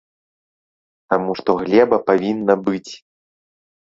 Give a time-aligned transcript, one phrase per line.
[1.13, 2.87] Таму што глеба павінна быць.